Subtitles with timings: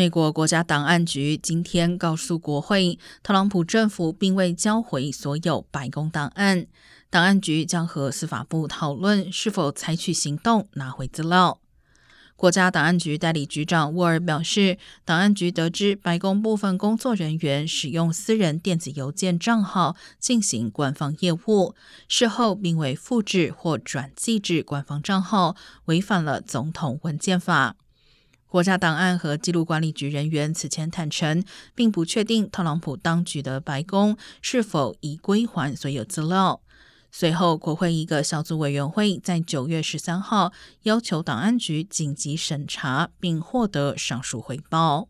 [0.00, 6.66] 美国国家档案局今天告诉国会，特朗普政府并未交回所有白宫档案，
[7.10, 11.60] 档案局将和司法部讨论是否采取行动拿回资料。
[12.34, 21.74] 国家档案局代理局长沃尔表示，档案局得知白宫部分工作人员使用私人电子邮件账号进行官方业务，
[22.08, 25.54] 事后并未复制或转寄至官方账号，
[25.84, 27.76] 违反了总统文件法。
[28.50, 36.60] 国家档案和记录管理局人员此前坦承，并不确定特朗普当局的白宫是否已归还所有资料。
[37.12, 45.08] 随后，国会一个小组委员会在九月十三号要求档案局紧急审查，并获得上述回报。